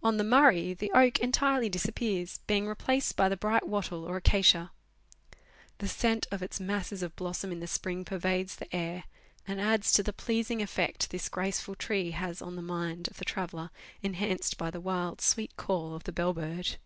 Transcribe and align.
On 0.00 0.16
the 0.16 0.22
Murray, 0.22 0.74
the 0.74 0.92
oak 0.92 1.18
entirely 1.18 1.68
disappears, 1.68 2.38
being 2.46 2.68
replaced 2.68 3.16
by 3.16 3.28
the 3.28 3.36
bright 3.36 3.66
wattle 3.66 4.04
or 4.04 4.16
acacia. 4.16 4.70
The 5.78 5.88
scent 5.88 6.24
of 6.30 6.40
its 6.40 6.60
masses 6.60 7.02
of 7.02 7.16
blossom 7.16 7.50
in 7.50 7.58
the 7.58 7.66
spring 7.66 8.04
pervades 8.04 8.54
the 8.54 8.72
air, 8.72 9.02
and 9.44 9.60
adds 9.60 9.90
to 9.94 10.04
the 10.04 10.12
pleasing 10.12 10.62
effect 10.62 11.10
this 11.10 11.28
graceful 11.28 11.74
tree 11.74 12.12
has 12.12 12.40
on 12.40 12.54
the 12.54 12.62
mind 12.62 13.08
of 13.08 13.16
the 13.18 13.24
traveller, 13.24 13.70
enhanced 14.04 14.56
by 14.56 14.70
the 14.70 14.78
wild, 14.80 15.20
sweet 15.20 15.56
call 15.56 15.96
of 15.96 16.04
the 16.04 16.12
bell 16.12 16.32
bird. 16.32 16.76